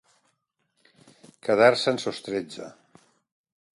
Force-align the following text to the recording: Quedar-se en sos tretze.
Quedar-se 1.47 1.93
en 1.93 2.01
sos 2.05 2.23
tretze. 2.29 2.71